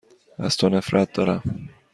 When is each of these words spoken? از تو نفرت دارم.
از 0.37 0.57
تو 0.57 0.69
نفرت 0.69 1.13
دارم. 1.13 1.69